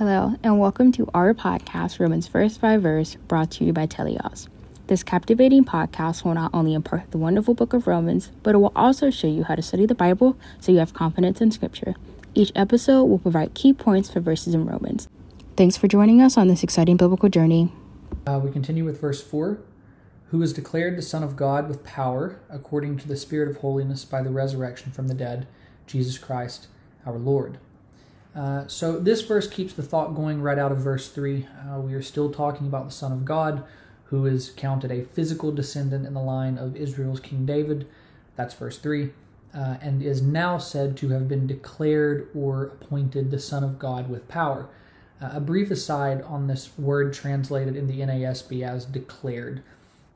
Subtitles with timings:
[0.00, 4.48] Hello, and welcome to our podcast, Romans Verse by Verse, brought to you by Teleios.
[4.86, 8.72] This captivating podcast will not only impart the wonderful book of Romans, but it will
[8.74, 11.96] also show you how to study the Bible so you have confidence in Scripture.
[12.34, 15.06] Each episode will provide key points for verses in Romans.
[15.54, 17.70] Thanks for joining us on this exciting biblical journey.
[18.26, 19.60] Uh, we continue with verse 4
[20.30, 24.06] Who was declared the Son of God with power, according to the Spirit of holiness
[24.06, 25.46] by the resurrection from the dead,
[25.86, 26.68] Jesus Christ
[27.04, 27.58] our Lord.
[28.34, 31.46] Uh, so this verse keeps the thought going right out of verse 3.
[31.46, 33.64] Uh, we are still talking about the Son of God,
[34.04, 37.88] who is counted a physical descendant in the line of Israel's King David.
[38.36, 39.10] That's verse 3.
[39.52, 44.08] Uh, and is now said to have been declared or appointed the Son of God
[44.08, 44.68] with power.
[45.20, 49.62] Uh, a brief aside on this word translated in the NASB as declared.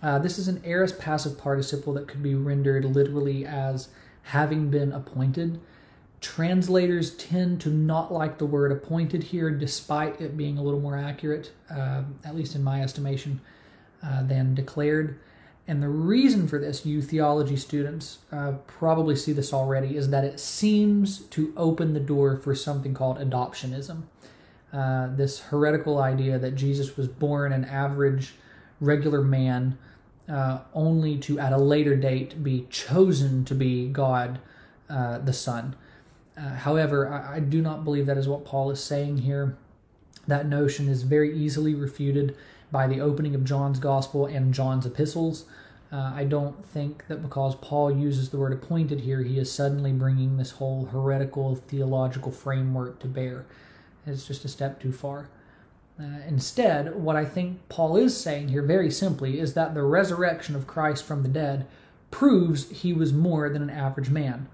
[0.00, 3.88] Uh, this is an aorist passive participle that could be rendered literally as
[4.22, 5.58] having been appointed.
[6.26, 10.98] Translators tend to not like the word appointed here, despite it being a little more
[10.98, 13.40] accurate, uh, at least in my estimation,
[14.02, 15.20] uh, than declared.
[15.68, 20.24] And the reason for this, you theology students uh, probably see this already, is that
[20.24, 24.02] it seems to open the door for something called adoptionism.
[24.72, 28.34] Uh, this heretical idea that Jesus was born an average,
[28.80, 29.78] regular man,
[30.28, 34.40] uh, only to at a later date be chosen to be God
[34.90, 35.76] uh, the Son.
[36.36, 39.56] Uh, however, I, I, do not believe that is what Paul is saying here.
[40.26, 42.36] That notion is very easily refuted
[42.70, 45.46] by the opening of John's Gospel and John's epistles.
[45.90, 49.92] Uh, I don't think that because Paul uses the word appointed here, he is suddenly
[49.92, 53.46] bringing this whole heretical theological framework to bear.
[54.06, 55.28] It's just a step too far.
[55.98, 60.54] Uh, instead, what I think Paul is saying here, very simply, is that the resurrection
[60.54, 61.66] of Christ from the dead
[62.10, 64.48] proves he was more than an average man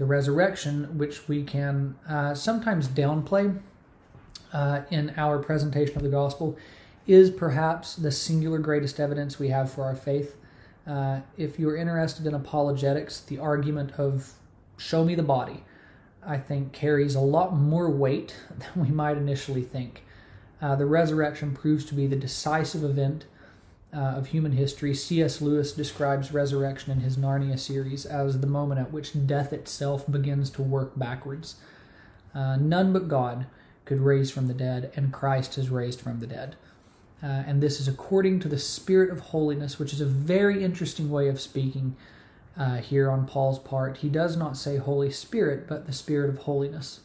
[0.00, 3.60] the resurrection, which we can uh, sometimes downplay
[4.50, 6.56] uh, in our presentation of the gospel,
[7.06, 10.38] is perhaps the singular greatest evidence we have for our faith.
[10.86, 14.32] Uh, if you're interested in apologetics, the argument of
[14.78, 15.64] show me the body,
[16.26, 20.02] I think, carries a lot more weight than we might initially think.
[20.62, 23.26] Uh, the resurrection proves to be the decisive event
[23.92, 25.40] uh, of human history, C.S.
[25.40, 30.50] Lewis describes resurrection in his Narnia series as the moment at which death itself begins
[30.50, 31.56] to work backwards.
[32.34, 33.46] Uh, none but God
[33.84, 36.56] could raise from the dead, and Christ has raised from the dead.
[37.22, 41.10] Uh, and this is according to the Spirit of holiness, which is a very interesting
[41.10, 41.96] way of speaking
[42.56, 43.98] uh, here on Paul's part.
[43.98, 47.00] He does not say Holy Spirit, but the Spirit of holiness.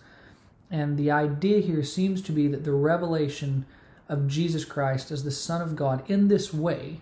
[0.72, 3.66] And the idea here seems to be that the revelation
[4.07, 7.01] of Jesus Christ as the Son of God in this way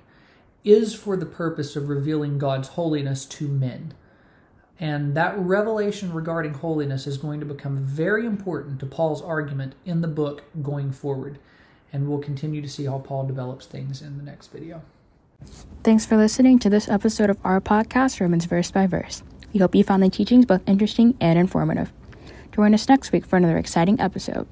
[0.63, 3.93] is for the purpose of revealing God's holiness to men.
[4.79, 10.01] And that revelation regarding holiness is going to become very important to Paul's argument in
[10.01, 11.39] the book going forward.
[11.91, 14.81] And we'll continue to see how Paul develops things in the next video.
[15.83, 19.21] Thanks for listening to this episode of our podcast, Romans Verse by Verse.
[19.53, 21.91] We hope you found the teachings both interesting and informative.
[22.51, 24.47] Join us next week for another exciting episode.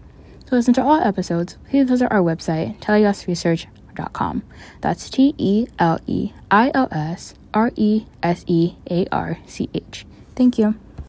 [0.51, 4.43] To listen to all episodes, please visit our website, teleiosresearch.com.
[4.81, 9.69] That's T E L E I O S R E S E A R C
[9.73, 10.05] H.
[10.35, 10.75] Thank you.